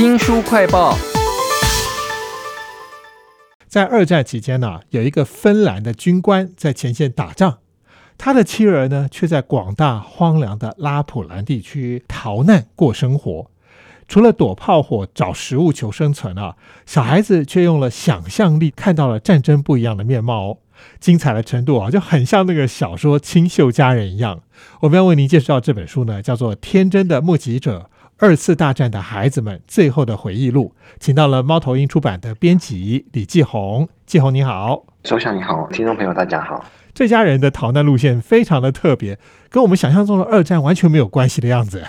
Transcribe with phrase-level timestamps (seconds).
[0.00, 0.96] 新书快报。
[3.68, 7.58] 在二战期间呢、有一个芬兰的军官在前线打仗，
[8.16, 13.50] 他的妻儿呢却在广大荒凉的拉普兰地区逃难过生活。
[14.08, 16.56] 除了躲炮火、找食物求生存啊，
[16.86, 20.58] 小孩子却用了想象力看到了战争不一样的面貌哦。
[20.98, 24.40] 精彩的程度啊，就很像那个小说《清秀佳人》一样。
[24.80, 27.89] 我们要为您介绍这本书呢，叫做《天真的目击者：
[28.22, 33.88] 二次大战的孩子们最后的回忆录》，请到了猫头鹰出版的编辑李继红。
[34.04, 36.62] 继红你好，周翔你好，听众朋友大家好。
[36.92, 41.82] 这家人的逃难路线非常的特别，跟我们想象中的二战完全没有关系的样子。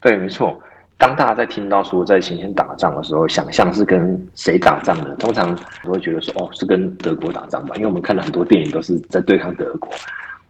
[0.00, 0.56] 对，没错。
[0.96, 5.16] 当大家在听到说在前线打仗的时候，想象是跟谁打仗呢？
[5.18, 5.52] 通常
[5.82, 9.90] 都会觉得说，哦，是跟德国打仗吧，因为我们看了很多电影都是在对抗德国。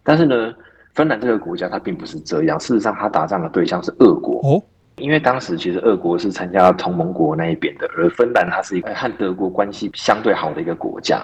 [0.03, 0.53] 但是呢，
[0.93, 4.39] 芬兰这个国家它并不是这样，事实上它打仗的对象是俄国。
[4.47, 4.61] 哦，
[4.97, 11.21] 因为当时其实俄国是参加同盟国那一边的，而芬兰它是一个和德国关系相对好的一个国家。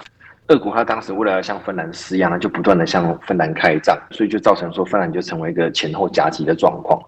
[0.48, 7.00] 俄国它当时为了要向芬兰施压呢，就不断的向芬兰开战，所以就造成说芬兰就成为一个前后夹击的状况。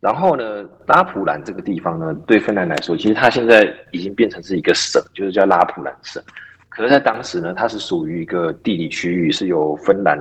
[0.00, 6.22] 然后呢，拉普兰这个地方呢，对芬兰来说，其实它现在已经变成是一个省，就是叫拉普兰省。
[6.68, 10.18] 可是，在当时呢，它是属于一个地理区域，是由芬兰、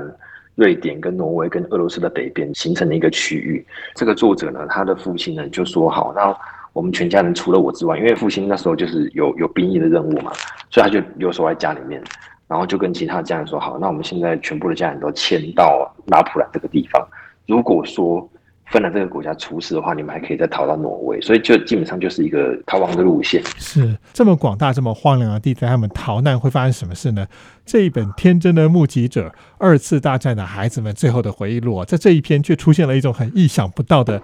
[0.56, 3.66] 瑞典、跟挪威、跟俄罗斯的北边形成的一个区域。
[3.94, 6.36] 这个作者呢，他的父亲呢就说好，那
[6.74, 10.32] 我们全家人除了我之外，因为父亲那时候就是有有兵役的任务嘛，
[10.70, 12.02] 所以他就留守在家里面，
[12.48, 17.08] 然后就跟其他家人说好，那我们现在全部的家人都迁到拉普兰这个地方。
[17.48, 18.28] 如果说
[18.72, 23.42] 芬兰这个国家出事的话，你们还可以再逃到挪威，所以就基本上就是一个逃亡的路线。
[23.58, 27.28] 是这么广大、这么荒凉的地带，他们逃难会发生什么事呢？
[27.64, 34.20] 这一本《天真的目击者：二次大战的孩子们最后的回忆录》啊，在这一篇却出现了一种很意想不到的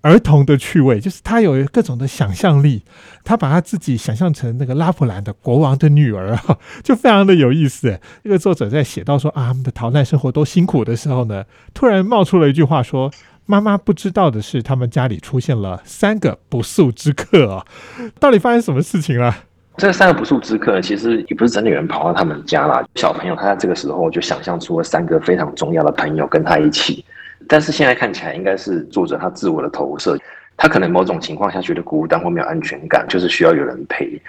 [0.00, 2.82] 儿童的趣味，就是他有各种的想象力，
[3.22, 8.00] 他把他自己想象成那个拉普兰的国王的女儿啊，就非常的有意思。
[8.24, 13.08] 这个作者在写到说啊，他们的逃难生活多辛苦的时候呢，突然冒出了一句话说。
[13.46, 17.66] 妈妈不知道的是，他们家里出现了三个不速之客啊！
[18.18, 19.34] 到底发生什么事情了？
[19.76, 22.82] 这三个不速之客其实也不是真的有人跑到他们家啦。
[22.94, 27.04] 小朋友他在这个时候就想象出了三个非常重要的朋友跟他一起，
[27.48, 30.18] 但是现在看起来应该是作者他自我的投射，
[30.56, 34.20] 他可能某种情况下觉得孤单或没有安全感，就是需要有人陪。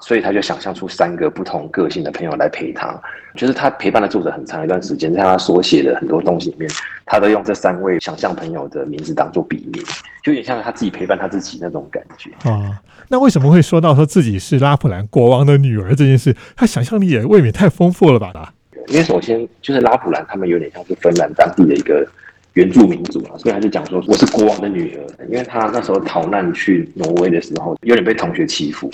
[0.00, 3.00] 所以他就想象出三个不同个性的朋友来陪他，
[3.34, 6.70] 就是他陪伴了作者很长一段时间，在他所写的很多东西里面，
[7.04, 9.82] 他都用这三位想象朋友的名字当做笔名，
[10.22, 12.80] 就有点像他自己陪伴他自己那种感觉啊。
[13.08, 16.34] 那为什么会说到说自己是拉普兰国王的女儿这件事？
[16.56, 18.52] 他想象力也未免太丰富了吧？
[18.88, 22.06] 因为首先就是拉普兰他们有点像是芬兰当地的一个
[22.52, 28.90] 原住民族啊，所以他就讲说我是国王的女儿，因为他那时候逃难去挪威的时候，有点被同学欺负。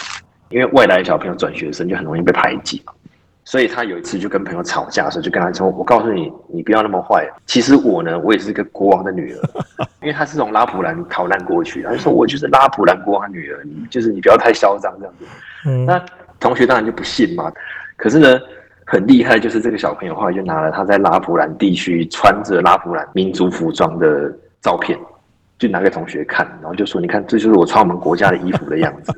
[0.53, 2.93] 因为外来小朋友转学生就很容易被排挤嘛，
[3.45, 7.29] 所以他有一次就跟朋友吵架的时候，就跟他说：“我告诉你，你不要那么坏。
[7.47, 9.41] 其实我呢，我也是一个国王的女儿，
[10.01, 15.25] 因为他是从拉普兰逃难过去，他就说我就是拉普兰国王的女儿，你就是你不要太嚣张这样子。”
[15.87, 16.01] 那
[16.39, 17.53] 同学当然就不信嘛。
[17.97, 18.41] 可是呢，
[18.85, 24.99] 很厉害，就是这个小朋友后来就拿了他在拉普兰地区穿着拉普兰民族服装的照片，
[25.59, 29.13] 就拿给同学看，然后就说：“你看，这就是我穿我们国家的衣服的样子。”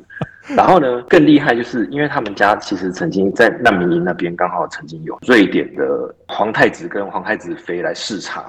[0.55, 8.43] 然后呢，更厉害就是因为他们家其实曾经在难民营那边，刚好曾经有瑞典的皇太子跟皇太子妃来视察，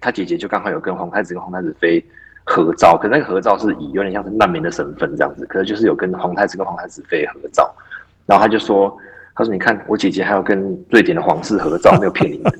[0.00, 2.04] 他姐姐就刚好有跟皇太子跟皇太子妃
[2.44, 7.74] 合照，可那个合照是以有点像是难民的身份这样子，可是就是有跟皇太子跟皇太子妃合照，
[8.26, 8.96] 然后他就说。
[9.32, 10.58] 他说：“你看，我姐姐还有跟
[10.90, 12.52] 瑞典的皇室合照，没有骗你们。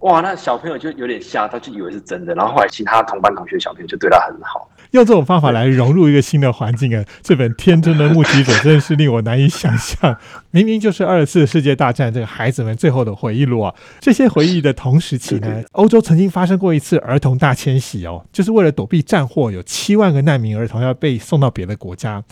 [0.00, 2.34] 哇，那小朋友就有点吓他，就以为是真的。
[2.34, 7.04] 然后后来其他同班同学小朋友就对他很好，用这种方法来融入一个新的环境啊！
[7.22, 10.16] 这本天真的目击者真的是令我难以想象。
[10.50, 13.74] 明明就是二次世界大战这个孩子们最后的回忆录啊！
[14.00, 22.22] 这些回忆的同时期呢，欧洲曾经发生过一次儿童大迁徙哦，就是为了躲避战祸，有七万个难民儿童要被送到别的国家。”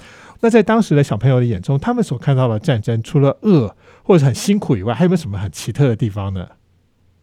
[0.42, 6.46] 那在当时的小朋友的眼中，他们所看到的战争，除了恶或者很辛苦以外，还有没有什么很奇特的地方呢？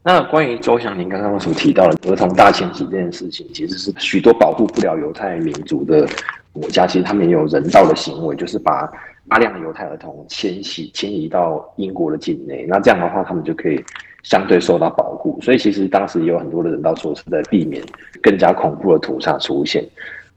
[0.08, 6.08] 那关于周祥您刚刚所提到的儿童大迁徙这件事情，其实是许多保护不了犹太民族的
[6.54, 8.90] 国家，其实他们也有人道的行为，就是把
[9.28, 12.66] 大量的犹太儿童迁徙迁移到英国的境内。
[12.70, 13.84] 那这样的话，他们就可以
[14.24, 15.38] 相对受到保护。
[15.42, 17.84] 所以，其实当时也有很多的人道措施在避免
[18.24, 19.84] 更加恐怖的屠杀出现。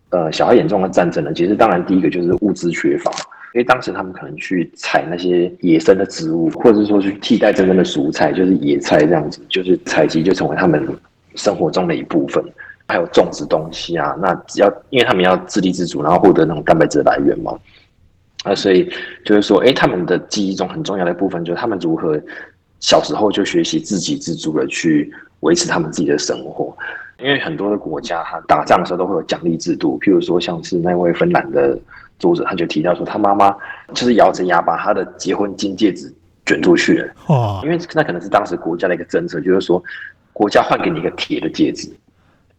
[0.09, 3.13] 呃，小孩眼中的战争呢，其实当然第一个就是物资缺乏，
[3.55, 10.87] 因为当时他们可能去采那些野生的植物，或者说去替代真正的蔬菜，就是野菜这样子，就是采集就成为他们
[11.35, 12.45] 生活中的一部分。
[12.89, 17.57] 还有种植东西啊，那只要因为他们要自立自主，然后获得那种蛋白质来源嘛，
[18.43, 18.91] 啊，所以
[19.25, 22.21] 就是说，哎，他们的记忆中很重要的部分，就是他们如何
[22.81, 26.77] 小时候就学习自给自足的去维持他们自己的生活。
[27.23, 31.79] 因为很多的国家，他打仗的时候都会有奖励制度，譬如说像是那位芬兰的
[32.19, 33.55] 作者，他就提到说，他妈妈
[33.95, 36.13] 就是咬着牙把他的结婚金戒指
[36.47, 37.13] 卷出去了。
[37.27, 39.83] 哦，因为那可能是当时国家的一个政策，就是说
[40.33, 41.91] 国家换给你一个铁的戒指。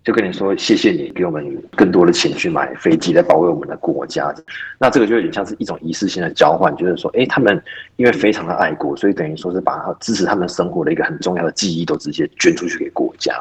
[0.04, 4.34] 就跟你说，谢谢你给我们更多的钱去买飞机来保卫我们的国家。
[4.80, 7.62] 那这个就有点像是一种仪式性的交换，就是说，哎，他们
[7.98, 13.32] 因为非常的爱国，所以等于说是把支持他们生活的一个很重要的记忆都直接捐出去给国家。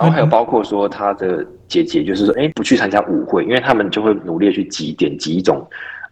[0.00, 5.62] 然后还有包括说，他的姐姐就是说，哎，不去参加舞会，因为他们就会努力去集点集一种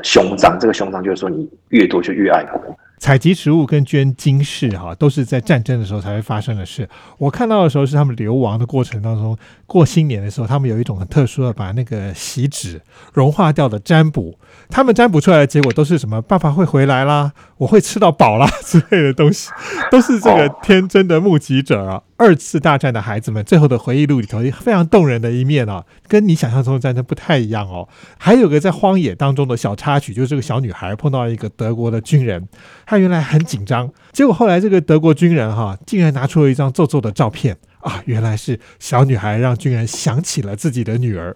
[0.02, 2.60] 胸章，这个胸章就是说你越多就越爱国。
[2.98, 6.88] 采集食物跟捐金饰，哈，都是在战争的时候才会发生的事。
[7.16, 12.80] 我看到的时候是他们流亡的过程当中，过新年的时候，他们有一种很特殊的，把那个锡纸
[13.14, 14.36] 融化掉的占卜。
[14.68, 16.20] 他们占卜出来的结果都是什么？
[16.20, 19.48] 爸爸会回来啦，我会吃到饱啦之类的东西，
[19.92, 22.02] 都是这个天真的目击者啊。
[22.18, 27.88] 二次大战的孩子们最后的回忆录里头，非常动人的一面啊，跟你想象中的战争不太一样哦。
[28.18, 32.48] 还有个在荒野当中的小插曲，就是这个小女孩碰到一个德国的军人，
[32.84, 37.56] 她原来很紧张，结果后来这个德国军人哈，竟然拿出了一张皱皱的照片。
[37.78, 41.34] 啊，原来是小女孩让军人想起了自己的女儿，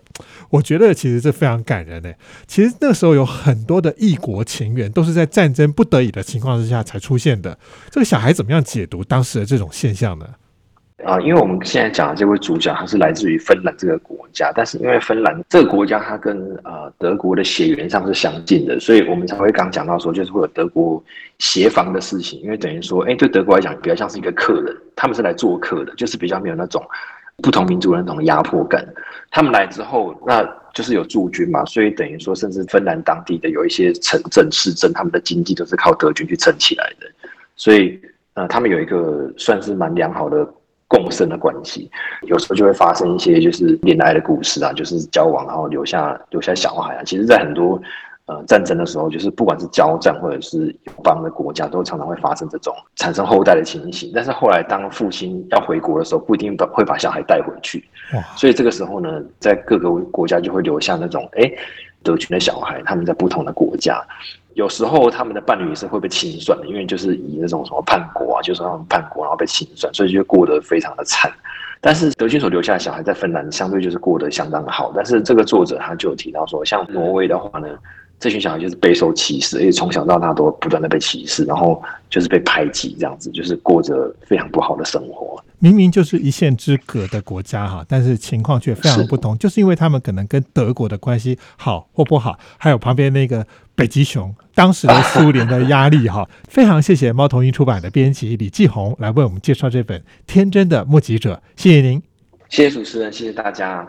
[0.50, 2.11] 我觉得其实这非常感人呢。
[2.49, 7.56] 其实那时候有很多的异国情缘，都是在战争不得已的情况之下才出现的。
[7.90, 10.26] 这个小孩怎么样解读当时的这种现象呢？
[11.05, 21.03] 啊，因为我们现在讲的这位主角，他是来自于芬兰这个国家，但是因为芬兰这个国家，它跟呃德国的血缘上是相近的，所以我们才会刚讲到说，就是会有德国
[21.39, 22.41] 协防的事情。
[22.43, 26.81] 因为等于说，哎，对德国来讲，比较像是一个客人，他们是来做客的，就是比较没有那种
[27.38, 28.87] 不同民族的那种压迫感。
[29.33, 37.06] 他们来之后，那就是有驻军嘛，所以等于说，甚至芬兰当地的有一些城镇市镇，他们的经济都是靠德军去撑起来的。
[37.56, 38.00] 所以，
[38.35, 40.49] 呃，他们有一个算是蛮良好的。
[40.93, 41.91] 共生的关系，
[42.27, 47.03] 有时候就会发生一些就是恋爱的故事啊，就是交往然后留下留下小孩啊。
[47.03, 47.81] 其实，在很多
[48.27, 54.12] 呃战争的时候，就是不管是交战或者是友邦的国家，都常常会发生这种产生后代的情形。
[54.15, 57.83] 但是后来，当父亲要回国的时候，不一定把会把小孩带回去。
[58.37, 61.50] 所以这个时候呢，在各个国家就会留下那种哎
[62.03, 64.05] 德军的小孩，他们在不同的国家。
[64.54, 71.32] 有时候他们的伴侣也是会被清算的，因为就是以那种什么叛国啊，就是他们叛国然后被清算，所以就过得非常的惨。
[71.81, 74.93] 但是德军所留下的小孩在芬兰相对就是过得相当的好。
[74.94, 77.66] 但是这个作者他就有提到说，像挪威的话呢，
[78.20, 85.43] 这群小孩就是备受歧视，而且从小到大都不断的被歧视，然后就是被排挤这样子，就是过着非常不好的生活。
[85.62, 96.29] 明明就是一线之隔的国家哈，但是情况却非常不同，就是因为他们可能跟德国的关系好或不好，还有旁边那个北极熊，当时的苏联的压力哈。
[96.50, 102.03] 非常谢谢猫头鹰出版的编辑李继红来为我们介绍这本《天真的目击者》，谢谢您，
[102.49, 103.87] 谢谢主持人，谢谢大家。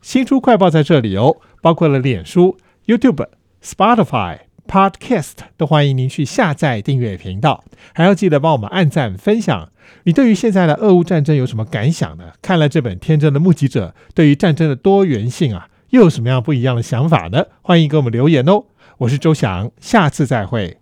[0.00, 2.56] 新书快报在这里哦，包括了脸书、
[2.86, 3.26] YouTube、
[3.60, 4.47] Spotify。
[4.68, 9.70] Podcast 都欢迎您去下载订阅频道，还要记得帮我们按赞分享。
[10.04, 12.32] 你对于现在的俄乌战争有什么感想呢？
[12.42, 17.46] 看了这本《天真的目击者》，对于战争的多元性啊，又有什么样不一样的想法呢？
[17.62, 18.64] 欢迎给我们留言哦。
[18.98, 20.77] 我是周翔，下次再会。